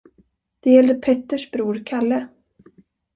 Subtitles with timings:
[0.59, 2.27] Det gällde Petters bror Kalle.